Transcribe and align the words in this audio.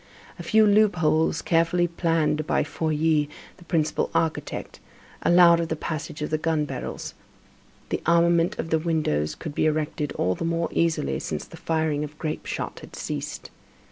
A 0.39 0.41
few 0.41 0.65
loop 0.65 0.95
holes 0.95 1.43
carefully 1.43 1.87
planned 1.87 2.47
by 2.47 2.63
Feuilly, 2.63 3.29
the 3.57 3.63
principal 3.63 4.09
architect, 4.15 4.79
allowed 5.21 5.59
of 5.59 5.67
the 5.67 5.75
passage 5.75 6.23
of 6.23 6.31
the 6.31 6.39
gun 6.39 6.65
barrels. 6.65 7.13
This 7.89 8.01
armament 8.07 8.57
of 8.57 8.71
the 8.71 8.79
windows 8.79 9.35
could 9.35 9.53
be 9.53 9.67
effected 9.67 10.11
all 10.13 10.33
the 10.33 10.43
more 10.43 10.69
easily 10.71 11.19
since 11.19 11.45
the 11.45 11.55
firing 11.55 12.03
of 12.03 12.17
grape 12.17 12.47
shot 12.47 12.79
had 12.79 12.95
ceased. 12.95 13.51